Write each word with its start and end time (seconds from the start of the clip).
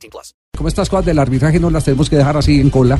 18 0.00 0.10
plus. 0.10 0.34
Como 0.56 0.68
estas 0.68 0.88
cosas 0.88 1.06
del 1.06 1.18
arbitraje 1.18 1.58
no 1.58 1.70
las 1.70 1.84
tenemos 1.84 2.10
que 2.10 2.16
dejar 2.16 2.36
así 2.36 2.60
en 2.60 2.70
cola 2.70 2.98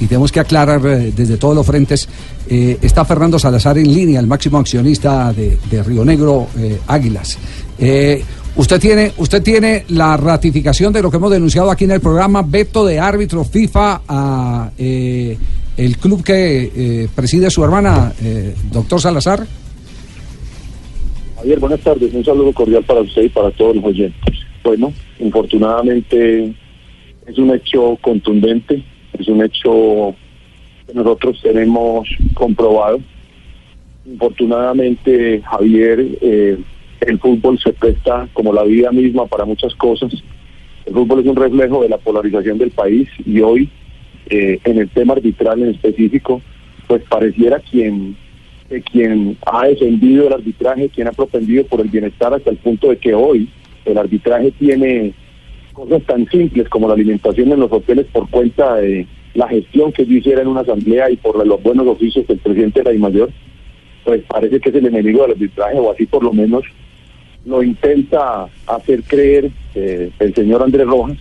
y 0.00 0.06
tenemos 0.06 0.32
que 0.32 0.40
aclarar 0.40 0.80
eh, 0.86 1.12
desde 1.14 1.36
todos 1.36 1.54
los 1.54 1.66
frentes. 1.66 2.08
Eh, 2.48 2.78
está 2.80 3.04
Fernando 3.04 3.38
Salazar 3.38 3.78
en 3.78 3.92
línea, 3.92 4.20
el 4.20 4.26
máximo 4.26 4.58
accionista 4.58 5.32
de, 5.32 5.58
de 5.70 5.82
Río 5.82 6.04
Negro 6.04 6.48
eh, 6.56 6.80
Águilas. 6.86 7.38
Eh, 7.78 8.24
Usted 8.54 8.78
tiene, 8.78 9.12
usted 9.16 9.42
tiene 9.42 9.84
la 9.88 10.16
ratificación 10.18 10.92
de 10.92 11.00
lo 11.00 11.10
que 11.10 11.16
hemos 11.16 11.30
denunciado 11.30 11.70
aquí 11.70 11.84
en 11.84 11.92
el 11.92 12.00
programa, 12.00 12.42
veto 12.42 12.84
de 12.84 13.00
árbitro 13.00 13.44
FIFA 13.44 14.02
a 14.06 14.70
eh, 14.76 15.38
el 15.78 15.96
club 15.96 16.22
que 16.22 16.70
eh, 16.76 17.08
preside 17.14 17.50
su 17.50 17.64
hermana, 17.64 18.12
eh, 18.22 18.54
doctor 18.70 19.00
Salazar. 19.00 19.46
Javier, 21.36 21.58
buenas 21.60 21.80
tardes. 21.80 22.12
Un 22.12 22.22
saludo 22.22 22.52
cordial 22.52 22.84
para 22.84 23.00
usted 23.00 23.22
y 23.22 23.28
para 23.30 23.50
todos 23.52 23.76
los 23.76 23.84
oyentes. 23.86 24.38
Bueno, 24.62 24.92
infortunadamente 25.18 26.54
es 27.26 27.38
un 27.38 27.52
hecho 27.52 27.98
contundente, 28.00 28.82
es 29.18 29.26
un 29.28 29.42
hecho 29.42 30.14
que 30.86 30.94
nosotros 30.94 31.40
tenemos 31.42 32.08
comprobado. 32.34 33.00
Infortunadamente, 34.06 35.42
Javier, 35.42 36.06
eh, 36.20 36.58
el 37.00 37.18
fútbol 37.18 37.58
se 37.58 37.72
presta 37.72 38.28
como 38.32 38.52
la 38.52 38.62
vida 38.62 38.92
misma 38.92 39.26
para 39.26 39.44
muchas 39.44 39.74
cosas. 39.74 40.12
El 40.86 40.94
fútbol 40.94 41.20
es 41.20 41.26
un 41.26 41.36
reflejo 41.36 41.82
de 41.82 41.88
la 41.88 41.98
polarización 41.98 42.58
del 42.58 42.70
país 42.70 43.08
y 43.24 43.40
hoy, 43.40 43.68
eh, 44.30 44.60
en 44.64 44.78
el 44.78 44.88
tema 44.90 45.14
arbitral 45.14 45.62
en 45.62 45.70
específico, 45.70 46.40
pues 46.86 47.02
pareciera 47.08 47.58
quien, 47.58 48.16
quien 48.92 49.36
ha 49.46 49.66
defendido 49.66 50.28
el 50.28 50.34
arbitraje, 50.34 50.88
quien 50.88 51.08
ha 51.08 51.12
propendido 51.12 51.64
por 51.64 51.80
el 51.80 51.88
bienestar 51.88 52.32
hasta 52.34 52.50
el 52.50 52.58
punto 52.58 52.90
de 52.90 52.98
que 52.98 53.14
hoy 53.14 53.48
el 53.84 53.98
arbitraje 53.98 54.52
tiene 54.52 55.12
cosas 55.72 56.02
tan 56.02 56.28
simples 56.28 56.68
como 56.68 56.88
la 56.88 56.94
alimentación 56.94 57.52
en 57.52 57.60
los 57.60 57.72
hoteles 57.72 58.06
por 58.12 58.28
cuenta 58.30 58.76
de 58.76 59.06
la 59.34 59.48
gestión 59.48 59.92
que 59.92 60.04
yo 60.04 60.16
hiciera 60.16 60.42
en 60.42 60.48
una 60.48 60.60
asamblea 60.60 61.10
y 61.10 61.16
por 61.16 61.44
los 61.46 61.62
buenos 61.62 61.86
oficios 61.86 62.26
del 62.26 62.38
presidente 62.38 62.82
de 62.82 62.92
la 62.92 62.98
mayor 62.98 63.30
pues 64.04 64.22
parece 64.28 64.60
que 64.60 64.68
es 64.70 64.74
el 64.74 64.86
enemigo 64.86 65.22
del 65.22 65.32
arbitraje 65.32 65.78
o 65.78 65.90
así 65.90 66.06
por 66.06 66.22
lo 66.22 66.32
menos 66.32 66.64
lo 67.44 67.62
intenta 67.62 68.46
hacer 68.66 69.02
creer 69.04 69.50
eh, 69.74 70.10
el 70.18 70.34
señor 70.34 70.62
Andrés 70.62 70.86
Rojas. 70.86 71.18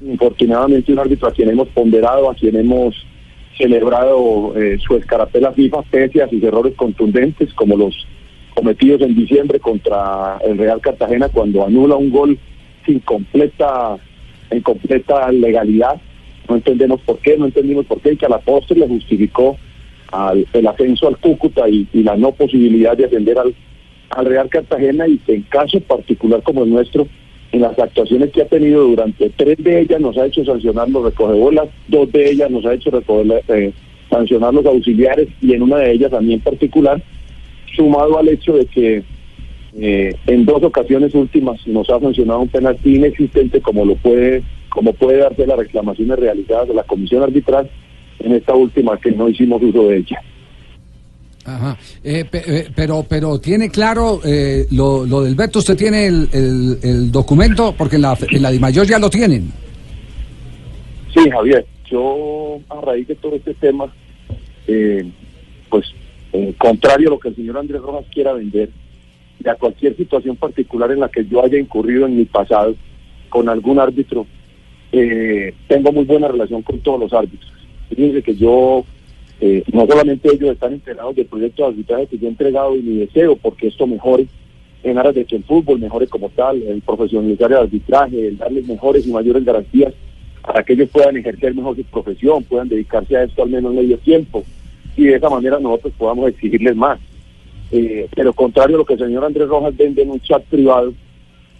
Infortunadamente 0.00 0.92
un 0.92 0.98
árbitro 0.98 1.28
a 1.28 1.32
quien 1.32 1.50
hemos 1.50 1.68
ponderado, 1.68 2.30
a 2.30 2.34
quien 2.34 2.56
hemos 2.56 2.94
celebrado 3.56 4.54
eh, 4.56 4.78
su 4.78 4.96
escarapela 4.96 5.52
FIFA 5.52 5.82
pese 5.82 6.22
a 6.22 6.28
sus 6.28 6.42
errores 6.42 6.74
contundentes 6.74 7.52
como 7.54 7.76
los 7.76 7.94
cometidos 8.54 9.00
en 9.02 9.14
diciembre 9.14 9.60
contra 9.60 10.38
el 10.44 10.58
Real 10.58 10.80
Cartagena 10.80 11.28
cuando 11.28 11.64
anula 11.64 11.96
un 11.96 12.10
gol 12.10 12.38
sin 12.86 13.00
completa 13.00 13.96
en 14.50 14.60
completa 14.60 15.30
legalidad. 15.32 16.00
No 16.48 16.56
entendemos 16.56 17.00
por 17.02 17.18
qué, 17.18 17.36
no 17.38 17.46
entendimos 17.46 17.86
por 17.86 18.00
qué 18.00 18.12
y 18.12 18.16
que 18.16 18.26
a 18.26 18.30
la 18.30 18.40
postre 18.40 18.78
le 18.78 18.88
justificó 18.88 19.56
al, 20.10 20.46
el 20.52 20.66
ascenso 20.66 21.08
al 21.08 21.16
Cúcuta 21.18 21.68
y 21.68 21.86
la 21.92 22.16
no 22.16 22.32
posibilidad 22.32 22.96
de 22.96 23.06
ascender 23.06 23.38
al 23.38 23.54
al 24.16 24.26
Real 24.26 24.48
Cartagena 24.48 25.08
y 25.08 25.18
que 25.18 25.34
en 25.34 25.42
caso 25.42 25.80
particular 25.80 26.42
como 26.42 26.64
el 26.64 26.70
nuestro, 26.70 27.06
en 27.52 27.62
las 27.62 27.78
actuaciones 27.78 28.30
que 28.32 28.42
ha 28.42 28.46
tenido 28.46 28.84
durante 28.84 29.30
tres 29.30 29.58
de 29.58 29.80
ellas 29.80 30.00
nos 30.00 30.16
ha 30.16 30.26
hecho 30.26 30.44
sancionar 30.44 30.88
los 30.88 31.04
recogebolas, 31.04 31.68
dos 31.88 32.10
de 32.12 32.30
ellas 32.30 32.50
nos 32.50 32.64
ha 32.64 32.74
hecho 32.74 32.90
eh, 33.48 33.72
sancionar 34.10 34.54
los 34.54 34.64
auxiliares 34.64 35.28
y 35.40 35.52
en 35.52 35.62
una 35.62 35.78
de 35.78 35.92
ellas 35.92 36.12
a 36.12 36.20
mí 36.20 36.34
en 36.34 36.40
particular, 36.40 37.02
sumado 37.74 38.18
al 38.18 38.28
hecho 38.28 38.54
de 38.54 38.66
que 38.66 39.02
eh, 39.78 40.14
en 40.26 40.44
dos 40.44 40.62
ocasiones 40.62 41.14
últimas 41.14 41.66
nos 41.66 41.88
ha 41.90 41.98
sancionado 41.98 42.40
un 42.40 42.48
penalti 42.48 42.96
inexistente 42.96 43.60
como 43.60 43.84
lo 43.84 43.94
puede 43.96 44.42
como 44.68 44.92
puede 44.92 45.18
darse 45.18 45.46
las 45.46 45.58
reclamaciones 45.58 46.18
realizadas 46.18 46.68
de 46.68 46.74
la 46.74 46.82
comisión 46.84 47.22
arbitral 47.22 47.70
en 48.18 48.32
esta 48.32 48.54
última 48.54 48.98
que 48.98 49.12
no 49.12 49.28
hicimos 49.28 49.62
uso 49.62 49.88
de 49.88 49.98
ella. 49.98 50.22
Ajá. 51.44 51.76
Eh, 52.04 52.24
eh, 52.32 52.68
pero, 52.74 53.04
pero 53.08 53.40
tiene 53.40 53.68
claro 53.68 54.20
eh, 54.24 54.66
lo, 54.70 55.04
lo, 55.04 55.22
del 55.22 55.34
veto, 55.34 55.58
usted 55.58 55.76
tiene 55.76 56.06
el, 56.06 56.28
el, 56.32 57.10
documento, 57.10 57.74
porque 57.76 57.96
en 57.96 58.02
la, 58.02 58.16
en 58.30 58.42
la 58.42 58.52
mayor 58.52 58.86
ya 58.86 58.98
lo 58.98 59.10
tienen. 59.10 59.50
Sí, 61.12 61.28
Javier, 61.30 61.66
yo 61.90 62.60
a 62.70 62.80
raíz 62.80 63.08
de 63.08 63.16
todo 63.16 63.34
este 63.34 63.54
tema, 63.54 63.92
pues 65.68 65.86
contrario 66.56 67.08
a 67.08 67.10
lo 67.10 67.18
que 67.18 67.28
el 67.28 67.36
señor 67.36 67.58
Andrés 67.58 67.80
Rojas 67.82 68.06
quiera 68.12 68.32
vender, 68.32 68.70
y 69.44 69.48
a 69.48 69.54
cualquier 69.54 69.96
situación 69.96 70.36
particular 70.36 70.90
en 70.92 71.00
la 71.00 71.08
que 71.08 71.24
yo 71.26 71.44
haya 71.44 71.58
incurrido 71.58 72.06
en 72.06 72.16
mi 72.16 72.24
pasado 72.24 72.74
con 73.28 73.48
algún 73.48 73.78
árbitro, 73.78 74.26
tengo 74.90 75.92
muy 75.92 76.04
buena 76.04 76.28
relación 76.28 76.62
con 76.62 76.78
todos 76.80 77.00
los 77.00 77.12
árbitros. 77.12 77.50
Fíjense 77.88 78.22
que 78.22 78.34
yo 78.34 78.84
eh, 79.40 79.64
no 79.72 79.86
solamente 79.86 80.28
ellos 80.32 80.50
están 80.50 80.74
enterados 80.74 81.16
del 81.16 81.26
proyecto 81.26 81.62
de 81.62 81.68
arbitraje 81.70 82.06
que 82.06 82.18
yo 82.18 82.26
he 82.26 82.30
entregado 82.30 82.76
y 82.76 82.82
mi 82.82 82.98
deseo 82.98 83.36
porque 83.36 83.68
esto 83.68 83.86
mejore 83.86 84.26
en 84.82 84.98
aras 84.98 85.14
de 85.14 85.24
que 85.24 85.36
el 85.36 85.44
fútbol 85.44 85.80
mejore 85.80 86.06
como 86.06 86.28
tal, 86.30 86.62
el 86.62 86.80
profesionalizar 86.82 87.50
el 87.50 87.58
arbitraje, 87.58 88.28
el 88.28 88.38
darles 88.38 88.66
mejores 88.66 89.06
y 89.06 89.12
mayores 89.12 89.44
garantías 89.44 89.94
para 90.42 90.62
que 90.62 90.74
ellos 90.74 90.90
puedan 90.90 91.16
ejercer 91.16 91.54
mejor 91.54 91.76
su 91.76 91.84
profesión, 91.84 92.44
puedan 92.44 92.68
dedicarse 92.68 93.16
a 93.16 93.24
esto 93.24 93.42
al 93.42 93.50
menos 93.50 93.74
medio 93.74 93.98
tiempo 93.98 94.44
y 94.96 95.04
de 95.04 95.16
esa 95.16 95.30
manera 95.30 95.58
nosotros 95.58 95.92
podamos 95.96 96.28
exigirles 96.28 96.76
más. 96.76 96.98
Eh, 97.70 98.06
pero 98.14 98.32
contrario 98.32 98.76
a 98.76 98.78
lo 98.80 98.84
que 98.84 98.94
el 98.94 98.98
señor 98.98 99.24
Andrés 99.24 99.48
Rojas 99.48 99.76
vende 99.76 100.02
en 100.02 100.10
un 100.10 100.20
chat 100.20 100.42
privado 100.44 100.92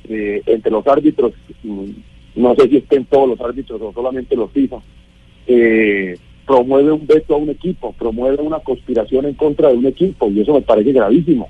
eh, 0.09 0.43
entre 0.47 0.71
los 0.71 0.87
árbitros, 0.87 1.33
mm, 1.63 1.91
no 2.37 2.55
sé 2.55 2.69
si 2.69 2.77
estén 2.79 3.05
todos 3.07 3.29
los 3.29 3.41
árbitros 3.41 3.81
o 3.81 3.93
solamente 3.93 4.37
los 4.37 4.51
FIFA, 4.51 4.79
eh, 5.47 6.17
promueve 6.47 6.93
un 6.93 7.07
veto 7.07 7.35
a 7.35 7.39
un 7.39 7.51
equipo, 7.51 7.95
promueve 7.99 8.43
una 8.43 8.61
conspiración 8.61 9.27
en 9.27 9.35
contra 9.35 9.69
de 9.69 9.77
un 9.77 9.87
equipo 9.87 10.29
y 10.31 10.41
eso 10.41 10.53
me 10.55 10.63
parece 10.63 10.93
gravísimo. 10.93 11.49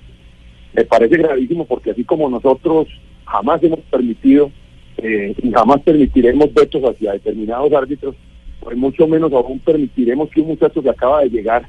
Me 0.75 0.85
parece 0.85 1.17
gravísimo 1.17 1.67
porque 1.67 1.91
así 1.91 2.05
como 2.05 2.29
nosotros 2.31 2.89
jamás 3.25 3.63
hemos 3.63 3.81
permitido 3.81 4.51
eh, 4.99 5.35
y 5.43 5.51
jamás 5.51 5.81
permitiremos 5.81 6.53
vetos 6.53 6.83
hacia 6.85 7.13
determinados 7.13 7.73
árbitros, 7.73 8.15
pues 8.63 8.77
mucho 8.77 9.07
menos 9.07 9.33
aún 9.33 9.59
permitiremos 9.59 10.31
que 10.31 10.41
un 10.41 10.49
muchacho 10.49 10.83
que 10.83 10.91
acaba 10.91 11.21
de 11.21 11.31
llegar, 11.31 11.67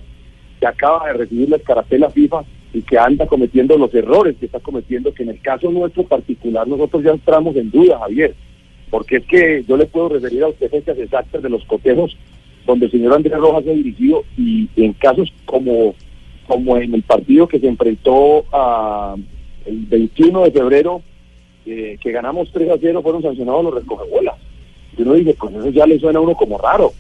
que 0.60 0.68
acaba 0.68 1.08
de 1.08 1.14
recibir 1.14 1.50
la 1.50 1.58
escarapela 1.58 2.10
FIFA 2.10 2.44
y 2.74 2.82
que 2.82 2.98
anda 2.98 3.26
cometiendo 3.26 3.78
los 3.78 3.94
errores 3.94 4.36
que 4.40 4.46
está 4.46 4.60
cometiendo, 4.60 5.14
que 5.14 5.24
en 5.24 5.30
el 5.30 5.42
caso 5.42 5.72
nuestro 5.72 6.04
particular 6.04 6.68
nosotros 6.68 7.04
ya 7.04 7.12
entramos 7.12 7.56
en 7.56 7.72
duda, 7.72 8.00
Javier, 8.00 8.36
porque 8.90 9.18
es 9.18 9.26
que 9.26 9.64
yo 9.68 9.76
le 9.76 9.86
puedo 9.86 10.10
referir 10.10 10.44
a 10.44 10.50
usted 10.50 10.70
fechas 10.70 10.98
exactas 10.98 11.42
de 11.42 11.50
los 11.50 11.64
cotejos 11.66 12.16
donde 12.66 12.86
el 12.86 12.92
señor 12.92 13.14
Andrés 13.14 13.38
Rojas 13.38 13.66
ha 13.68 13.72
dirigido 13.72 14.24
y 14.38 14.70
en 14.76 14.94
casos 14.94 15.34
como, 15.46 15.96
como 16.48 16.78
en 16.78 16.94
el 16.94 17.04
partido 17.04 17.48
que 17.48 17.60
se 17.60 17.68
enfrentó 17.68 18.46
el 19.66 19.86
21 19.86 20.44
de 20.44 20.52
febrero, 20.52 21.02
eh, 21.66 21.98
que 22.02 22.12
ganamos 22.12 22.52
3 22.52 22.70
a 22.72 22.78
0, 22.80 23.02
fueron 23.02 23.22
sancionados 23.22 23.64
los 23.66 23.74
recogebolas. 23.74 24.36
Y 24.98 25.02
uno 25.02 25.14
dice, 25.14 25.36
pues 25.40 25.56
eso 25.56 25.70
ya 25.70 25.86
le 25.86 26.00
suena 26.00 26.20
a 26.20 26.22
uno 26.22 26.36
como 26.36 26.58
raro. 26.58 26.94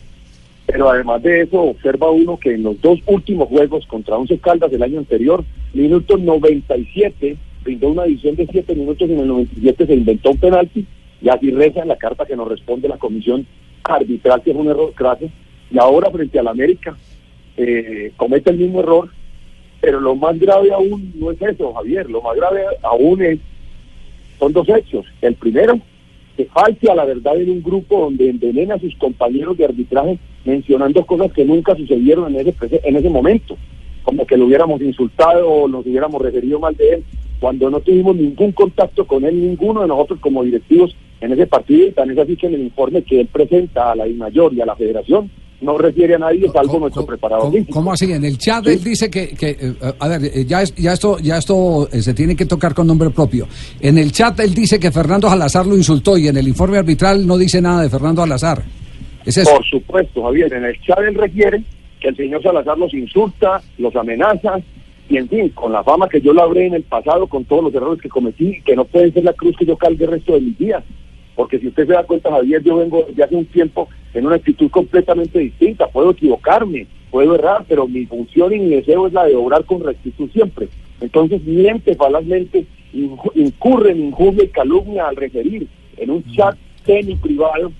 Pero 0.65 0.89
además 0.89 1.21
de 1.21 1.41
eso, 1.41 1.61
observa 1.61 2.09
uno 2.09 2.37
que 2.37 2.53
en 2.53 2.63
los 2.63 2.79
dos 2.81 2.99
últimos 3.05 3.49
juegos 3.49 3.85
contra 3.87 4.17
Once 4.17 4.37
Caldas 4.39 4.71
del 4.71 4.83
año 4.83 4.99
anterior, 4.99 5.43
minuto 5.73 6.17
97, 6.17 7.37
brindó 7.63 7.89
una 7.89 8.05
edición 8.05 8.35
de 8.35 8.47
7 8.47 8.75
minutos 8.75 9.09
y 9.09 9.13
en 9.13 9.19
el 9.19 9.27
97 9.27 9.85
se 9.85 9.93
inventó 9.93 10.31
un 10.31 10.37
penalti 10.37 10.85
y 11.21 11.29
así 11.29 11.51
reza 11.51 11.81
en 11.81 11.87
la 11.87 11.97
carta 11.97 12.25
que 12.25 12.35
nos 12.35 12.47
responde 12.47 12.87
la 12.87 12.97
comisión 12.97 13.45
arbitral 13.83 14.41
que 14.41 14.51
es 14.51 14.57
un 14.57 14.67
error 14.67 14.93
craso 14.93 15.29
y 15.71 15.77
ahora 15.77 16.11
frente 16.11 16.39
a 16.39 16.43
la 16.43 16.51
América 16.51 16.95
eh, 17.55 18.11
comete 18.17 18.49
el 18.49 18.57
mismo 18.57 18.79
error, 18.79 19.09
pero 19.79 19.99
lo 19.99 20.15
más 20.15 20.39
grave 20.39 20.71
aún 20.73 21.13
no 21.15 21.31
es 21.31 21.41
eso, 21.41 21.73
Javier, 21.73 22.09
lo 22.09 22.21
más 22.21 22.35
grave 22.35 22.63
aún 22.81 23.21
es, 23.21 23.39
son 24.39 24.53
dos 24.53 24.67
hechos. 24.69 25.05
El 25.21 25.35
primero, 25.35 25.79
que 26.35 26.45
falte 26.45 26.89
a 26.89 26.95
la 26.95 27.05
verdad 27.05 27.39
en 27.39 27.49
un 27.49 27.63
grupo 27.63 27.99
donde 27.99 28.29
envenena 28.29 28.75
a 28.75 28.79
sus 28.79 28.95
compañeros 28.95 29.57
de 29.57 29.65
arbitraje 29.65 30.17
mencionando 30.45 31.05
cosas 31.05 31.31
que 31.31 31.45
nunca 31.45 31.75
sucedieron 31.75 32.35
en 32.35 32.47
ese, 32.47 32.81
en 32.83 32.95
ese 32.95 33.09
momento, 33.09 33.57
como 34.03 34.25
que 34.25 34.37
lo 34.37 34.45
hubiéramos 34.45 34.81
insultado 34.81 35.49
o 35.49 35.67
nos 35.67 35.85
hubiéramos 35.85 36.21
referido 36.21 36.59
mal 36.59 36.75
de 36.75 36.95
él, 36.95 37.03
cuando 37.39 37.69
no 37.69 37.79
tuvimos 37.79 38.15
ningún 38.15 38.51
contacto 38.51 39.05
con 39.05 39.25
él, 39.25 39.39
ninguno 39.39 39.81
de 39.81 39.87
nosotros 39.87 40.19
como 40.19 40.43
directivos 40.43 40.95
en 41.21 41.33
ese 41.33 41.47
partido 41.47 41.87
y 41.87 41.91
tan 41.91 42.11
es 42.11 42.17
así 42.17 42.35
que 42.35 42.47
en 42.47 42.55
el 42.55 42.61
informe 42.61 43.03
que 43.03 43.21
él 43.21 43.27
presenta 43.27 43.91
a 43.91 43.95
la 43.95 44.05
mayor 44.05 44.53
y 44.53 44.61
a 44.61 44.65
la 44.65 44.75
federación 44.75 45.29
no 45.63 45.77
refiere 45.77 46.15
a 46.15 46.19
nadie 46.19 46.49
salvo 46.51 46.79
nuestro 46.79 47.05
preparador 47.05 47.51
¿cómo, 47.51 47.65
¿Cómo 47.71 47.93
así? 47.93 48.11
En 48.11 48.23
el 48.23 48.37
chat 48.37 48.65
él 48.67 48.83
dice 48.83 49.09
que, 49.09 49.29
que 49.29 49.49
eh, 49.51 49.73
a 49.99 50.07
ver, 50.07 50.25
eh, 50.25 50.45
ya, 50.45 50.63
ya 50.63 50.93
esto, 50.93 51.17
ya 51.19 51.37
esto 51.37 51.87
eh, 51.91 52.01
se 52.01 52.13
tiene 52.13 52.35
que 52.35 52.45
tocar 52.45 52.73
con 52.73 52.87
nombre 52.87 53.09
propio. 53.09 53.47
En 53.79 53.97
el 53.97 54.11
chat 54.11 54.39
él 54.39 54.53
dice 54.53 54.79
que 54.79 54.91
Fernando 54.91 55.29
Salazar 55.29 55.65
lo 55.65 55.75
insultó 55.75 56.17
y 56.17 56.27
en 56.27 56.37
el 56.37 56.47
informe 56.47 56.77
arbitral 56.77 57.25
no 57.25 57.37
dice 57.37 57.61
nada 57.61 57.81
de 57.81 57.89
Fernando 57.89 58.21
Salazar. 58.21 58.63
¿Es 59.25 59.37
eso? 59.37 59.51
Por 59.55 59.65
supuesto, 59.65 60.23
Javier. 60.23 60.53
En 60.53 60.65
el 60.65 60.79
chat 60.81 60.99
él 60.99 61.15
refiere 61.15 61.63
que 61.99 62.09
el 62.09 62.15
señor 62.15 62.43
Salazar 62.43 62.77
los 62.77 62.93
insulta, 62.93 63.61
los 63.77 63.95
amenaza 63.95 64.59
y 65.09 65.17
en 65.17 65.27
fin, 65.27 65.49
con 65.49 65.71
la 65.71 65.83
fama 65.83 66.07
que 66.07 66.21
yo 66.21 66.33
labré 66.33 66.67
en 66.67 66.75
el 66.75 66.83
pasado, 66.83 67.27
con 67.27 67.45
todos 67.45 67.65
los 67.65 67.75
errores 67.75 68.01
que 68.01 68.09
cometí, 68.09 68.61
que 68.65 68.75
no 68.75 68.85
pueden 68.85 69.13
ser 69.13 69.23
la 69.23 69.33
cruz 69.33 69.55
que 69.57 69.65
yo 69.65 69.77
cargue 69.77 70.05
el 70.05 70.11
resto 70.11 70.33
de 70.33 70.41
mis 70.41 70.57
días. 70.57 70.83
Porque 71.35 71.59
si 71.59 71.67
usted 71.67 71.87
se 71.87 71.93
da 71.93 72.03
cuenta, 72.03 72.31
Javier, 72.31 72.61
yo 72.63 72.77
vengo 72.77 73.05
de 73.13 73.23
hace 73.23 73.35
un 73.35 73.45
tiempo 73.45 73.89
en 74.13 74.25
una 74.25 74.35
actitud 74.35 74.69
completamente 74.69 75.39
distinta. 75.39 75.87
Puedo 75.87 76.11
equivocarme, 76.11 76.87
puedo 77.09 77.35
errar, 77.35 77.65
pero 77.67 77.87
mi 77.87 78.05
función 78.05 78.53
y 78.53 78.59
mi 78.59 78.69
deseo 78.75 79.07
es 79.07 79.13
la 79.13 79.25
de 79.25 79.35
obrar 79.35 79.65
con 79.65 79.83
rectitud 79.83 80.29
siempre. 80.31 80.67
Entonces 81.01 81.43
miente 81.43 81.95
falazmente, 81.95 82.65
incurre 82.93 83.91
en 83.91 84.05
injuria 84.05 84.43
y 84.43 84.49
calumnia 84.49 85.07
al 85.07 85.15
referir 85.15 85.67
en 85.97 86.11
un 86.11 86.23
chat 86.33 86.55
semi 86.85 87.15
privado 87.15 87.71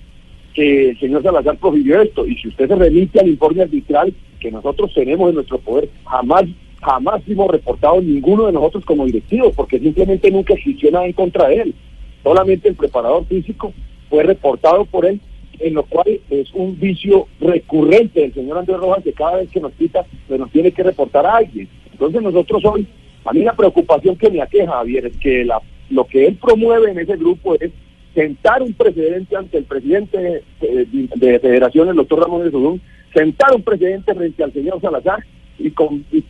que 0.52 0.90
el 0.90 1.00
señor 1.00 1.22
Salazar 1.22 1.56
prohibió 1.58 2.00
esto. 2.00 2.26
Y 2.26 2.36
si 2.36 2.48
usted 2.48 2.68
se 2.68 2.76
remite 2.76 3.20
al 3.20 3.28
informe 3.28 3.62
arbitral 3.62 4.12
que 4.40 4.50
nosotros 4.50 4.92
tenemos 4.94 5.28
en 5.28 5.36
nuestro 5.36 5.58
poder, 5.58 5.88
jamás 6.04 6.44
jamás 6.84 7.22
hemos 7.26 7.50
reportado 7.50 8.00
ninguno 8.00 8.46
de 8.46 8.52
nosotros 8.52 8.84
como 8.84 9.06
directivos, 9.06 9.54
porque 9.56 9.78
simplemente 9.78 10.30
nunca 10.30 10.54
existió 10.54 10.90
nada 10.90 11.06
en 11.06 11.14
contra 11.14 11.48
de 11.48 11.56
él. 11.56 11.74
Solamente 12.24 12.68
el 12.68 12.74
preparador 12.74 13.26
físico 13.26 13.72
fue 14.08 14.24
reportado 14.24 14.84
por 14.86 15.06
él 15.06 15.20
en 15.60 15.74
lo 15.74 15.84
cual 15.84 16.20
es 16.30 16.52
un 16.52 16.78
vicio 16.78 17.28
recurrente 17.40 18.20
del 18.20 18.34
señor 18.34 18.58
Andrés 18.58 18.78
Rojas 18.78 19.04
que 19.04 19.12
cada 19.12 19.36
vez 19.36 19.50
que 19.50 19.60
nos 19.60 19.72
quita, 19.72 20.04
pues 20.26 20.40
nos 20.40 20.50
tiene 20.50 20.72
que 20.72 20.82
reportar 20.82 21.26
a 21.26 21.36
alguien. 21.36 21.68
Entonces 21.92 22.22
nosotros 22.22 22.64
hoy, 22.64 22.86
a 23.24 23.32
mí 23.32 23.42
la 23.42 23.54
preocupación 23.54 24.16
que 24.16 24.30
me 24.30 24.42
aqueja, 24.42 24.72
Javier, 24.72 25.06
es 25.06 25.16
que 25.18 25.44
la, 25.44 25.60
lo 25.90 26.06
que 26.06 26.26
él 26.26 26.36
promueve 26.36 26.90
en 26.90 26.98
ese 26.98 27.16
grupo 27.16 27.54
es 27.54 27.70
sentar 28.14 28.62
un 28.62 28.72
precedente 28.72 29.36
ante 29.36 29.58
el 29.58 29.64
presidente 29.64 30.42
de, 30.60 31.08
de, 31.14 31.38
Federación, 31.40 31.88
el 31.88 31.96
doctor 31.96 32.20
Ramón 32.20 32.44
de 32.44 32.50
Sudún, 32.50 32.80
sentar 33.12 33.54
un 33.54 33.62
precedente 33.62 34.14
frente 34.14 34.42
al 34.42 34.52
señor 34.52 34.80
Salazar 34.80 35.24
y, 35.58 35.70
con, 35.70 36.04
y, 36.12 36.24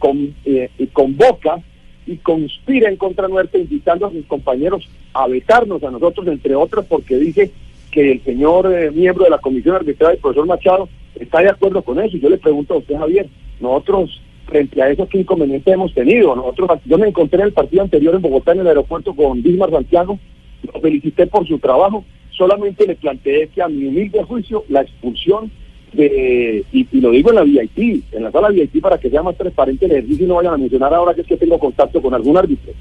eh, 0.45 0.71
y 0.79 0.87
convoca 0.89 1.63
y 2.07 2.17
conspira 2.17 2.89
en 2.89 2.97
contra 2.97 3.29
nuestra, 3.29 3.61
invitando 3.61 4.07
a 4.07 4.11
sus 4.11 4.27
compañeros 4.27 4.89
a 5.13 5.27
vetarnos 5.27 5.83
a 5.83 5.91
nosotros, 5.91 6.27
entre 6.27 6.55
otros, 6.55 6.85
porque 6.87 7.17
dice 7.17 7.51
que 7.91 8.13
el 8.13 8.23
señor 8.23 8.73
eh, 8.73 8.91
miembro 8.91 9.25
de 9.25 9.31
la 9.31 9.39
Comisión 9.39 9.77
Arbitral, 9.77 10.13
el 10.13 10.19
profesor 10.19 10.47
Machado, 10.47 10.89
está 11.19 11.41
de 11.41 11.51
acuerdo 11.51 11.83
con 11.83 12.01
eso. 12.01 12.17
Y 12.17 12.21
yo 12.21 12.29
le 12.29 12.39
pregunto 12.39 12.75
a 12.75 12.79
usted, 12.79 12.97
Javier, 12.97 13.29
nosotros, 13.61 14.21
frente 14.47 14.83
a 14.83 14.91
eso, 14.91 15.09
¿qué 15.09 15.21
inconveniente 15.21 15.71
hemos 15.71 15.95
tenido? 15.95 16.35
Nosotros, 16.35 16.81
yo 16.85 16.99
me 16.99 17.09
encontré 17.09 17.41
en 17.41 17.47
el 17.47 17.53
partido 17.53 17.83
anterior 17.83 18.15
en 18.15 18.23
Bogotá, 18.23 18.53
en 18.53 18.61
el 18.61 18.67
aeropuerto, 18.67 19.15
con 19.15 19.43
Bismar 19.43 19.71
Santiago, 19.71 20.19
lo 20.63 20.81
felicité 20.81 21.27
por 21.27 21.47
su 21.47 21.59
trabajo, 21.59 22.05
solamente 22.31 22.87
le 22.87 22.97
planteé 22.97 23.49
que 23.49 23.63
a 23.63 23.69
mi 23.69 23.87
humilde 23.87 24.23
juicio, 24.25 24.65
la 24.69 24.83
expulsión 24.83 25.51
de, 25.95 26.65
y, 26.73 27.01
lo 27.01 27.11
digo 27.11 27.31
en 27.31 27.37
la 27.37 27.43
VIP, 27.43 28.05
en 28.13 28.25
la 28.25 28.33
sala 28.33 28.49
VIP 28.49 28.81
para 28.81 28.99
que 28.99 29.11
sea 29.11 29.23
más 29.23 29.37
transparente 29.37 29.87
el 29.87 29.93
ejercicio 29.93 30.25
y 30.25 30.29
no 30.29 30.37
vayan 30.37 30.55
a 30.55 30.59
mencionar 30.59 30.93
ahora 30.93 31.15
que 31.15 31.23
es 31.23 31.27
que 31.27 31.37
tengo 31.37 31.59
contacto 31.59 32.01
con 32.03 32.15
algún 32.15 32.37
árbitro. 32.37 32.73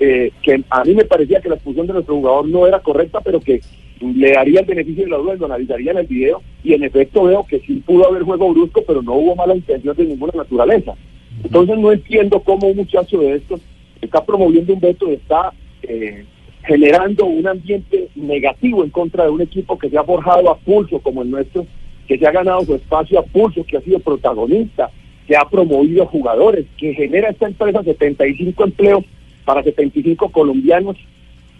Eh, 0.00 0.32
que 0.42 0.62
a 0.70 0.84
mí 0.84 0.94
me 0.94 1.04
parecía 1.04 1.40
que 1.40 1.48
la 1.48 1.54
expulsión 1.54 1.86
de 1.86 1.92
nuestro 1.92 2.16
jugador 2.16 2.48
no 2.48 2.66
era 2.66 2.80
correcta, 2.80 3.20
pero 3.20 3.40
que 3.40 3.60
le 4.00 4.32
daría 4.32 4.60
el 4.60 4.66
beneficio 4.66 5.04
de 5.04 5.10
la 5.10 5.18
duda, 5.18 5.34
lo 5.34 5.46
analizaría 5.46 5.92
en 5.92 5.98
el 5.98 6.06
video 6.06 6.42
y 6.62 6.74
en 6.74 6.82
efecto 6.82 7.24
veo 7.24 7.46
que 7.46 7.60
sí 7.60 7.82
pudo 7.86 8.08
haber 8.08 8.22
juego 8.22 8.52
brusco, 8.52 8.82
pero 8.86 9.02
no 9.02 9.14
hubo 9.14 9.36
mala 9.36 9.54
intención 9.54 9.96
de 9.96 10.04
ninguna 10.04 10.32
naturaleza. 10.34 10.94
Entonces 11.42 11.78
no 11.78 11.92
entiendo 11.92 12.40
cómo 12.40 12.68
un 12.68 12.76
muchacho 12.76 13.18
de 13.18 13.36
estos 13.36 13.60
está 14.00 14.24
promoviendo 14.24 14.74
un 14.74 14.80
veto 14.80 15.10
y 15.10 15.14
está 15.14 15.52
eh, 15.82 16.24
generando 16.64 17.26
un 17.26 17.46
ambiente 17.46 18.08
negativo 18.14 18.84
en 18.84 18.90
contra 18.90 19.24
de 19.24 19.30
un 19.30 19.40
equipo 19.40 19.78
que 19.78 19.90
se 19.90 19.98
ha 19.98 20.04
forjado 20.04 20.50
a 20.50 20.58
pulso 20.58 20.98
como 21.00 21.22
el 21.22 21.30
nuestro, 21.30 21.66
que 22.06 22.18
se 22.18 22.26
ha 22.26 22.32
ganado 22.32 22.64
su 22.64 22.74
espacio 22.74 23.18
a 23.18 23.22
pulso, 23.22 23.64
que 23.64 23.76
ha 23.76 23.80
sido 23.80 23.98
protagonista, 23.98 24.90
que 25.26 25.36
ha 25.36 25.44
promovido 25.48 26.06
jugadores, 26.06 26.66
que 26.76 26.94
genera 26.94 27.30
esta 27.30 27.46
empresa 27.46 27.82
75 27.82 28.64
empleos 28.64 29.04
para 29.44 29.62
75 29.62 30.28
colombianos 30.30 30.96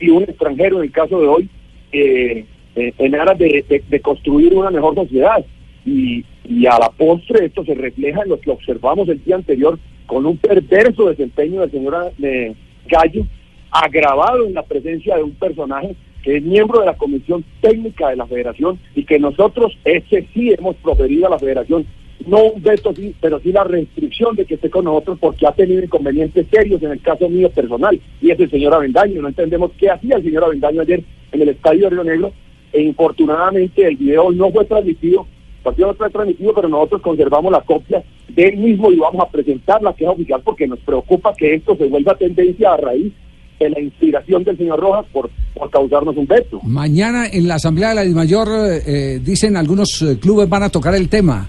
y 0.00 0.11
un 0.11 0.25
extranjero 0.25 0.79
en 0.79 0.85
el 0.85 0.93
caso 0.93 1.20
de 1.20 1.26
hoy, 1.26 1.49
eh, 1.93 2.44
eh, 2.76 2.93
en 2.99 3.14
aras 3.14 3.38
de, 3.38 4.00
construir 4.02 4.55
una 4.55 4.70
mejor 4.70 4.94
sociedad. 4.94 5.44
Y, 5.87 6.25
a 6.67 6.79
la 6.79 6.90
postre 6.90 7.47
esto 7.47 7.64
se 7.64 7.75
refleja 7.75 8.23
en 8.23 8.29
lo 8.29 8.40
que 8.40 8.50
observamos 8.50 9.08
el 9.08 9.23
día 9.23 9.37
anterior 9.37 9.79
con 10.06 10.26
un 10.26 10.37
perverso 10.37 11.08
desempeño 11.08 11.61
del 11.61 11.70
señor 11.70 12.12
eh, 12.23 12.55
Gallo, 12.87 13.26
agravado 13.70 14.47
en 14.47 14.55
la 14.55 14.62
presencia 14.62 15.17
de 15.17 15.23
un 15.23 15.32
personaje 15.32 15.94
que 16.25 16.38
es 16.38 16.43
miembro 16.43 16.81
de 16.81 16.87
la 16.87 16.97
comisión 16.97 17.44
técnica 17.61 18.09
de 18.09 18.17
la 18.17 18.26
federación 18.26 18.79
y 18.94 19.05
que 19.05 19.19
nosotros, 19.19 19.76
ese 19.85 20.26
sí 20.32 20.53
hemos 20.56 20.75
proferido 20.76 21.26
a 21.26 21.31
la 21.31 21.38
federación, 21.38 21.87
no 22.26 22.44
un 22.44 22.62
veto, 22.62 22.94
sí, 22.94 23.15
pero 23.21 23.38
sí 23.41 23.53
la 23.53 23.65
restricción 23.65 24.35
de 24.35 24.47
que 24.47 24.55
esté 24.55 24.71
con 24.71 24.87
nosotros 24.87 25.19
porque 25.21 25.47
ha 25.47 25.53
tenido 25.53 25.85
inconvenientes 25.85 26.47
serios 26.50 26.82
en 26.82 26.93
el 26.93 27.03
caso 27.03 27.29
mío 27.29 27.50
personal 27.50 28.00
y 28.23 28.31
es 28.31 28.41
el 28.41 28.50
señor 28.50 28.73
Avendaño. 28.73 29.21
No 29.21 29.29
entendemos 29.29 29.73
qué 29.79 29.91
hacía 29.91 30.17
el 30.17 30.25
señor 30.25 30.44
Avendaño 30.44 30.81
ayer 30.81 31.05
en 31.32 31.43
el 31.43 31.50
estadio 31.50 31.85
de 31.85 31.91
Río 31.91 32.05
Negro 32.05 32.32
e 32.73 32.81
infortunadamente 32.81 33.87
el 33.87 33.97
video 33.97 34.32
no 34.32 34.50
fue 34.50 34.65
transmitido, 34.65 35.26
partido 35.62 35.88
no 35.88 35.94
fue 35.94 36.09
transmitido, 36.09 36.55
pero 36.55 36.69
nosotros 36.71 37.03
conservamos 37.03 37.53
la 37.53 37.61
copia 37.61 38.03
del 38.29 38.56
mismo 38.56 38.91
y 38.91 38.97
vamos 38.97 39.23
a 39.23 39.31
presentar 39.31 39.82
la 39.82 39.93
queja 39.93 40.12
oficial 40.12 40.41
porque 40.43 40.67
nos 40.67 40.79
preocupa 40.79 41.35
que 41.35 41.55
esto 41.55 41.76
se 41.76 41.87
vuelva 41.87 42.17
tendencia 42.17 42.73
a 42.73 42.79
raíz 42.79 43.12
de 43.59 43.71
la 43.71 43.81
inspiración 43.81 44.45
del 44.45 44.56
señor 44.56 44.81
Rojas 44.81 45.06
por, 45.12 45.31
por 45.55 45.71
causarnos 45.71 46.17
un 46.17 46.27
veto. 46.27 46.61
Mañana 46.62 47.27
en 47.27 47.49
la 47.49 47.55
Asamblea 47.56 47.95
de 47.95 48.05
la 48.05 48.15
Mayor 48.15 48.49
eh, 48.51 49.21
dicen 49.23 49.56
algunos 49.56 50.03
eh, 50.03 50.19
clubes 50.19 50.49
van 50.49 50.65
a 50.65 50.69
tocar 50.69 50.95
el 50.95 51.09
tema. 51.09 51.49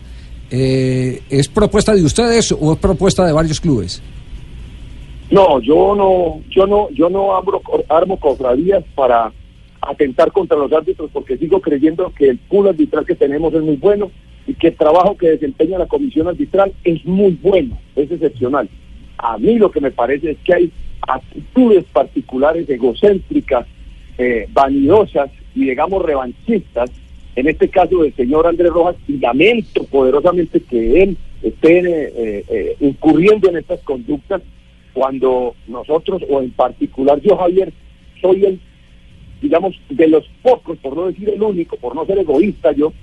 Eh, 0.51 1.21
¿Es 1.29 1.47
propuesta 1.47 1.93
de 1.93 2.03
ustedes 2.03 2.51
o 2.51 2.73
es 2.73 2.79
propuesta 2.79 3.25
de 3.25 3.33
varios 3.33 3.59
clubes? 3.59 4.01
No, 5.31 5.59
yo 5.59 5.95
no, 5.95 6.41
yo 6.49 6.67
no, 6.67 6.89
yo 6.91 7.09
no 7.09 7.35
armo, 7.35 7.61
armo 7.89 8.19
cofradías 8.19 8.83
para 8.93 9.31
atentar 9.81 10.31
contra 10.31 10.57
los 10.57 10.71
árbitros 10.71 11.09
porque 11.11 11.37
sigo 11.37 11.59
creyendo 11.61 12.11
que 12.15 12.29
el 12.29 12.37
pool 12.37 12.67
arbitral 12.67 13.05
que 13.05 13.15
tenemos 13.15 13.53
es 13.53 13.61
muy 13.61 13.75
bueno 13.75 14.11
y 14.47 14.53
que 14.53 14.67
el 14.67 14.75
trabajo 14.75 15.17
que 15.17 15.29
desempeña 15.29 15.79
la 15.79 15.87
comisión 15.87 16.27
arbitral 16.27 16.73
es 16.83 17.03
muy 17.05 17.37
bueno, 17.41 17.77
es 17.95 18.11
excepcional. 18.11 18.69
A 19.17 19.37
mí 19.37 19.57
lo 19.57 19.71
que 19.71 19.81
me 19.81 19.91
parece 19.91 20.31
es 20.31 20.37
que 20.43 20.53
hay 20.53 20.71
actitudes 21.07 21.85
particulares 21.85 22.69
egocéntricas, 22.69 23.65
eh, 24.17 24.47
vanidosas 24.51 25.29
y 25.53 25.65
digamos 25.65 26.03
revanchistas, 26.03 26.91
en 27.35 27.47
este 27.47 27.69
caso 27.69 28.03
del 28.03 28.15
señor 28.15 28.47
Andrés 28.47 28.71
Rojas, 28.71 28.95
y 29.07 29.17
lamento 29.17 29.83
poderosamente 29.85 30.61
que 30.61 31.03
él 31.03 31.17
esté 31.43 31.79
eh, 31.79 32.45
eh, 32.47 32.75
incurriendo 32.79 33.49
en 33.49 33.57
estas 33.57 33.81
conductas 33.81 34.41
cuando 34.93 35.55
nosotros, 35.67 36.21
o 36.29 36.41
en 36.41 36.51
particular 36.51 37.19
yo, 37.21 37.35
Javier, 37.35 37.73
soy 38.21 38.45
el, 38.45 38.59
digamos, 39.41 39.75
de 39.89 40.07
los 40.07 40.25
pocos, 40.41 40.77
por 40.77 40.95
no 40.95 41.07
decir 41.07 41.29
el 41.29 41.41
único, 41.41 41.75
por 41.75 41.93
no 41.93 42.05
ser 42.05 42.19
egoísta 42.19 42.71
yo, 42.71 42.93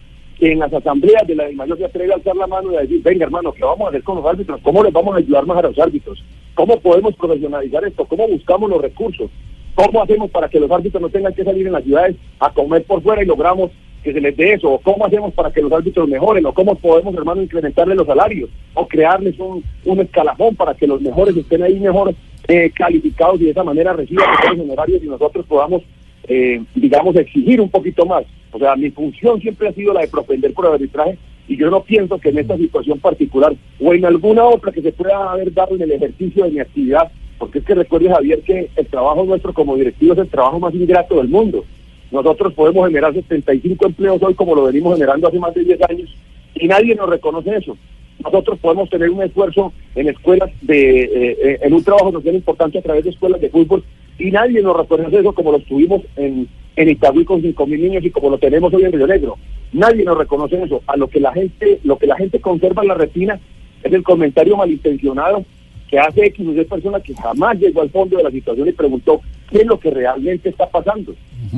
en 0.51 0.59
las 0.59 0.73
asambleas 0.73 1.27
de 1.27 1.37
la 1.37 1.51
mayor 1.53 1.79
se 1.79 1.85
atreve 1.85 2.13
a 2.13 2.17
alzar 2.17 2.35
la 2.35 2.49
mano 2.49 2.73
y 2.73 2.77
a 2.77 2.81
decir, 2.81 3.01
venga 3.03 3.25
hermano, 3.25 3.53
¿qué 3.53 3.63
vamos 3.63 3.87
a 3.87 3.89
hacer 3.91 4.03
con 4.03 4.17
los 4.17 4.27
árbitros? 4.27 4.61
¿Cómo 4.63 4.83
les 4.83 4.93
vamos 4.93 5.15
a 5.15 5.19
ayudar 5.19 5.47
más 5.47 5.59
a 5.59 5.69
los 5.69 5.79
árbitros? 5.79 6.23
¿Cómo 6.55 6.81
podemos 6.81 7.15
profesionalizar 7.15 7.85
esto? 7.85 8.05
¿Cómo 8.07 8.27
buscamos 8.27 8.69
los 8.69 8.83
recursos? 8.83 9.31
¿Cómo 9.75 10.03
hacemos 10.03 10.31
para 10.31 10.49
que 10.49 10.61
los 10.61 10.71
árbitros 10.71 11.01
no 11.01 11.09
tengan 11.09 11.33
que 11.33 11.45
salir 11.45 11.67
en 11.67 11.73
las 11.73 11.85
ciudades 11.85 12.17
a 12.41 12.53
comer 12.53 12.85
por 12.85 13.03
fuera 13.03 13.23
y 13.23 13.27
logramos 13.27 13.71
que 14.03 14.13
se 14.13 14.21
les 14.21 14.37
dé 14.37 14.55
eso? 14.55 14.71
¿O 14.71 14.79
cómo 14.81 15.07
hacemos 15.07 15.33
para 15.33 15.53
que 15.53 15.63
los 15.63 15.73
árbitros 15.73 16.09
mejoren? 16.09 16.45
¿O 16.45 16.53
cómo 16.53 16.75
podemos, 16.75 17.15
hermano, 17.15 17.41
incrementarles 17.41 17.97
los 17.97 18.07
salarios? 18.07 18.51
¿O 18.75 18.87
crearles 18.87 19.39
un, 19.39 19.63
un 19.85 20.01
escalafón 20.01 20.57
para 20.57 20.75
que 20.75 20.89
los 20.89 21.01
mejores 21.01 21.37
estén 21.37 21.63
ahí 21.63 21.79
mejor 21.79 22.15
eh, 22.49 22.71
calificados 22.75 23.41
y 23.41 23.45
de 23.45 23.51
esa 23.53 23.63
manera 23.63 23.93
reciban 23.93 24.27
los 24.51 24.61
honorarios 24.61 25.03
y 25.05 25.07
nosotros 25.07 25.47
podamos, 25.47 25.83
eh, 26.29 26.63
digamos, 26.75 27.17
exigir 27.17 27.61
un 27.61 27.71
poquito 27.71 28.07
más? 28.07 28.25
O 28.53 28.59
sea, 28.59 28.77
mi 28.77 28.91
función 28.91 29.41
siempre 29.41 29.69
ha 29.69 29.73
sido 29.73 29.93
la 29.93 30.03
de 30.03 30.09
propender 30.09 30.53
por 30.53 30.67
arbitraje 30.67 31.19
y 31.49 31.57
yo 31.57 31.71
no 31.71 31.83
pienso 31.83 32.19
que 32.19 32.29
en 32.29 32.39
esta 32.39 32.57
situación 32.57 32.99
particular 32.99 33.55
o 33.81 33.95
en 33.95 34.05
alguna 34.05 34.45
otra 34.45 34.73
que 34.73 34.83
se 34.83 34.93
pueda 34.93 35.33
haber 35.33 35.53
dado 35.53 35.75
en 35.75 35.83
el 35.83 35.93
ejercicio 35.93 36.45
de 36.45 36.51
mi 36.51 36.61
actividad 36.61 37.11
porque 37.43 37.59
es 37.59 37.65
que 37.65 37.75
recuerde 37.75 38.09
Javier 38.09 38.41
que 38.43 38.71
el 38.77 38.87
trabajo 38.87 39.25
nuestro 39.25 39.53
como 39.53 39.75
directivo 39.75 40.13
es 40.13 40.21
el 40.21 40.29
trabajo 40.29 40.61
más 40.61 40.73
ingrato 40.75 41.17
del 41.17 41.27
mundo. 41.27 41.65
Nosotros 42.13 42.53
podemos 42.53 42.87
generar 42.87 43.13
75 43.13 43.85
empleos 43.85 44.23
hoy 44.23 44.35
como 44.35 44.55
lo 44.55 44.63
venimos 44.63 44.95
generando 44.95 45.27
hace 45.27 45.41
más 45.41 45.53
de 45.53 45.65
10 45.65 45.91
años 45.91 46.17
y 46.55 46.69
nadie 46.69 46.95
nos 46.95 47.09
reconoce 47.09 47.57
eso. 47.57 47.77
Nosotros 48.23 48.61
podemos 48.61 48.89
tener 48.91 49.11
un 49.11 49.25
esfuerzo 49.25 49.73
en 49.97 50.09
escuelas 50.09 50.51
de, 50.61 51.01
eh, 51.03 51.37
eh, 51.43 51.59
en 51.63 51.75
un 51.75 51.83
trabajo 51.83 52.13
social 52.13 52.37
importante 52.37 52.79
a 52.79 52.83
través 52.83 53.03
de 53.03 53.11
escuelas 53.11 53.41
de 53.41 53.51
fútbol 53.51 53.83
y 54.19 54.31
nadie 54.31 54.63
nos 54.63 54.77
reconoce 54.77 55.19
eso 55.19 55.33
como 55.33 55.53
lo 55.53 55.59
tuvimos 55.61 56.03
en, 56.17 56.49
en 56.77 56.89
Itagüí 56.89 57.25
con 57.25 57.43
cinco 57.43 57.67
mil 57.67 57.81
niños 57.81 58.05
y 58.05 58.11
como 58.11 58.31
lo 58.31 58.39
tenemos 58.39 58.73
hoy 58.73 58.85
en 58.85 58.93
Río 58.93 59.07
Negro. 59.07 59.39
Nadie 59.73 60.05
nos 60.05 60.19
reconoce 60.19 60.63
eso. 60.63 60.83
A 60.87 60.97
lo 60.97 61.09
que 61.09 61.21
la 61.21 61.33
gente, 61.33 61.81
lo 61.85 61.97
que 61.97 62.07
la 62.07 62.17
gente 62.17 62.41
conserva 62.41 62.83
en 62.83 62.89
la 62.89 62.95
retina 62.95 63.41
es 63.83 63.93
el 63.93 64.03
comentario 64.03 64.57
malintencionado 64.57 65.45
que 65.89 65.99
hace 65.99 66.27
X 66.27 66.47
o 66.47 66.53
Y 66.53 66.65
persona 66.65 67.01
que 67.01 67.15
jamás 67.15 67.59
llegó 67.59 67.83
al 67.83 67.91
fondo 67.91 68.17
de 68.17 68.23
la 68.23 68.31
situación 68.31 68.69
y 68.69 68.73
preguntó 68.73 69.21
qué 69.51 69.59
es 69.59 69.67
lo 69.67 69.79
que 69.79 69.91
realmente 69.91 70.49
está 70.49 70.67
pasando. 70.69 71.15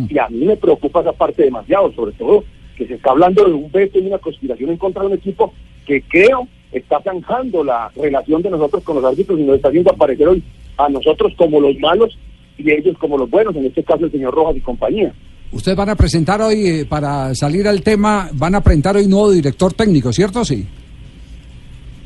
Y 0.08 0.18
a 0.18 0.28
mí 0.28 0.44
me 0.44 0.56
preocupa 0.56 1.02
esa 1.02 1.12
parte 1.12 1.44
demasiado, 1.44 1.92
sobre 1.92 2.12
todo 2.12 2.44
que 2.76 2.86
se 2.86 2.94
está 2.94 3.10
hablando 3.10 3.44
de 3.44 3.52
un 3.52 3.70
veto 3.70 3.98
y 3.98 4.06
una 4.06 4.18
conspiración 4.18 4.70
en 4.70 4.76
contra 4.76 5.02
de 5.02 5.08
un 5.08 5.14
equipo 5.14 5.52
que 5.86 6.02
creo 6.02 6.48
está 6.72 7.00
zanjando 7.02 7.62
la 7.62 7.90
relación 7.94 8.42
de 8.42 8.50
nosotros 8.50 8.82
con 8.82 8.96
los 8.96 9.04
árbitros 9.04 9.38
y 9.38 9.44
nos 9.44 9.56
está 9.56 9.68
haciendo 9.68 9.92
aparecer 9.92 10.26
hoy 10.26 10.42
a 10.76 10.88
nosotros 10.88 11.32
como 11.36 11.60
los 11.60 11.78
malos 11.78 12.18
y 12.58 12.70
ellos 12.70 12.96
como 12.98 13.18
los 13.18 13.30
buenos, 13.30 13.54
en 13.56 13.66
este 13.66 13.82
caso 13.82 14.04
el 14.04 14.12
señor 14.12 14.34
Rojas 14.34 14.56
y 14.56 14.60
compañía. 14.60 15.12
Ustedes 15.52 15.76
van 15.76 15.88
a 15.88 15.94
presentar 15.94 16.40
hoy, 16.42 16.66
eh, 16.66 16.86
para 16.88 17.34
salir 17.34 17.68
al 17.68 17.82
tema, 17.82 18.28
van 18.32 18.54
a 18.54 18.60
presentar 18.60 18.96
hoy 18.96 19.06
nuevo 19.06 19.30
director 19.30 19.72
técnico, 19.72 20.12
¿cierto? 20.12 20.44
Sí. 20.44 20.66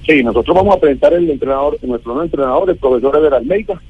Sí, 0.07 0.23
nosotros 0.23 0.57
vamos 0.57 0.77
a 0.77 0.81
presentar 0.81 1.13
el 1.15 1.31
entrenador, 1.31 1.79
nuestro 1.83 2.13
nuevo 2.13 2.25
entrenador, 2.25 2.71
el 2.71 2.77
profesor 2.77 3.17
Ever 3.17 3.35
Almeida, 3.35 3.81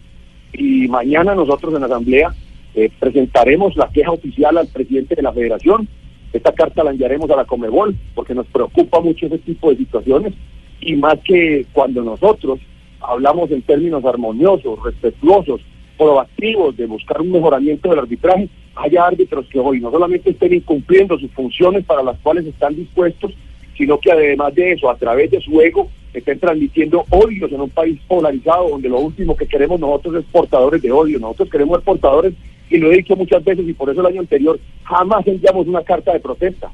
y 0.53 0.89
mañana 0.89 1.35
nosotros 1.35 1.75
en 1.75 1.81
la 1.81 1.87
asamblea 1.87 2.35
eh, 2.75 2.91
presentaremos 2.99 3.77
la 3.77 3.89
queja 3.89 4.13
oficial 4.13 4.57
al 4.59 4.69
presidente 4.69 5.15
de 5.15 5.23
la 5.23 5.33
federación. 5.33 5.89
Esta 6.33 6.53
carta 6.53 6.85
la 6.85 6.91
enviaremos 6.91 7.31
a 7.31 7.37
la 7.37 7.45
Comebol 7.45 7.97
porque 8.15 8.35
nos 8.35 8.47
preocupa 8.47 9.01
mucho 9.01 9.27
ese 9.27 9.39
tipo 9.39 9.71
de 9.71 9.79
situaciones 9.79 10.35
y 10.81 10.95
más 10.95 11.17
que 11.25 11.67
cuando 11.73 12.03
nosotros 12.03 12.61
hablamos 13.01 13.51
en 13.51 13.63
términos 13.63 14.05
armoniosos, 14.05 14.83
respetuosos, 14.83 15.61
proactivos 15.99 16.77
de 16.77 16.87
buscar 16.87 17.21
un 17.21 17.33
mejoramiento 17.33 17.91
del 17.91 17.99
arbitraje, 17.99 18.49
haya 18.77 19.07
árbitros 19.07 19.47
que 19.49 19.59
hoy 19.59 19.81
no 19.81 19.91
solamente 19.91 20.31
estén 20.31 20.55
incumpliendo 20.55 21.19
sus 21.19 21.31
funciones 21.33 21.85
para 21.85 22.03
las 22.03 22.19
cuales 22.21 22.47
están 22.47 22.77
dispuestos, 22.77 23.33
sino 23.77 23.99
que 23.99 24.13
además 24.13 24.55
de 24.55 24.73
eso, 24.73 24.89
a 24.89 24.97
través 24.97 25.31
de 25.31 25.41
su 25.41 25.61
ego, 25.61 25.89
estén 26.15 26.39
transmitiendo 26.39 27.05
odios 27.11 27.51
en 27.53 27.61
un 27.61 27.71
país 27.71 28.01
polarizado 28.07 28.71
donde 28.71 28.89
lo 28.89 29.01
último 29.01 29.37
que 29.37 29.47
queremos 29.47 29.79
nosotros 29.79 30.17
es 30.17 30.25
portadores 30.31 30.81
de 30.81 30.93
odio, 30.93 31.19
nosotros 31.19 31.51
queremos 31.51 31.83
portadores, 31.83 32.33
y 32.71 32.79
lo 32.79 32.93
he 32.93 32.97
dicho 32.97 33.17
muchas 33.17 33.45
veces 33.45 33.69
y 33.69 33.73
por 33.73 33.91
eso 33.91 34.01
el 34.01 34.07
año 34.07 34.21
anterior 34.21 34.59
jamás 34.85 35.27
enviamos 35.27 35.67
una 35.67 35.83
carta 35.83 36.13
de 36.13 36.21
protesta, 36.21 36.71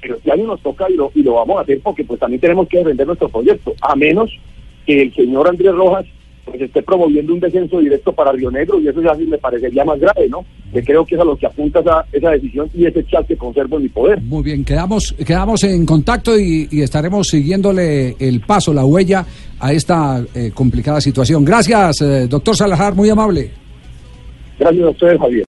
pero 0.00 0.16
este 0.16 0.32
año 0.32 0.46
nos 0.46 0.60
toca 0.60 0.90
y 0.90 0.96
lo, 0.96 1.10
y 1.14 1.22
lo 1.22 1.34
vamos 1.34 1.58
a 1.58 1.60
hacer 1.62 1.80
porque 1.82 2.04
pues 2.04 2.20
también 2.20 2.40
tenemos 2.40 2.68
que 2.68 2.78
defender 2.78 3.06
nuestro 3.06 3.28
proyecto, 3.28 3.74
a 3.80 3.94
menos 3.94 4.30
que 4.86 5.02
el 5.02 5.14
señor 5.14 5.48
Andrés 5.48 5.74
Rojas 5.74 6.06
pues 6.44 6.60
esté 6.60 6.82
promoviendo 6.82 7.32
un 7.32 7.40
descenso 7.40 7.80
directo 7.80 8.12
para 8.12 8.32
Río 8.32 8.50
Negro 8.50 8.80
y 8.80 8.88
eso 8.88 9.00
ya 9.02 9.14
sí 9.14 9.24
me 9.24 9.38
parecería 9.38 9.84
más 9.84 9.98
grave, 9.98 10.28
¿no? 10.28 10.44
Que 10.72 10.82
creo 10.82 11.04
que 11.04 11.14
es 11.14 11.20
a 11.20 11.24
lo 11.24 11.36
que 11.36 11.46
apunta 11.46 11.80
esa, 11.80 12.04
esa 12.12 12.30
decisión 12.30 12.68
y 12.74 12.86
ese 12.86 13.04
chat 13.06 13.26
que 13.26 13.36
conservo 13.36 13.76
en 13.76 13.84
mi 13.84 13.88
poder. 13.88 14.20
Muy 14.20 14.42
bien, 14.42 14.64
quedamos, 14.64 15.14
quedamos 15.26 15.64
en 15.64 15.86
contacto 15.86 16.38
y, 16.38 16.68
estaremos 16.84 17.28
siguiéndole 17.28 18.16
el 18.18 18.40
paso, 18.40 18.74
la 18.74 18.84
huella 18.84 19.24
a 19.58 19.72
esta 19.72 20.22
eh, 20.34 20.50
complicada 20.52 21.00
situación. 21.00 21.44
Gracias, 21.44 22.02
eh, 22.02 22.26
doctor 22.28 22.56
Salazar, 22.56 22.94
muy 22.94 23.08
amable. 23.08 23.50
Gracias 24.58 24.84
a 24.84 24.90
ustedes, 24.90 25.18
Javier. 25.18 25.42